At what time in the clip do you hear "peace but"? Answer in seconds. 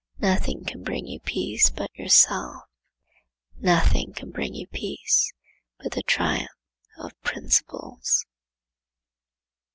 1.19-1.93, 4.65-5.91